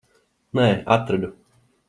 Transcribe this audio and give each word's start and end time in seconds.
Nē, 0.59 0.65
atradu. 0.97 1.31